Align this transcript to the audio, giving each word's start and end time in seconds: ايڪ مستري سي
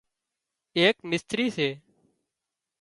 ايڪ 0.79 0.95
مستري 1.09 1.47
سي 1.55 1.69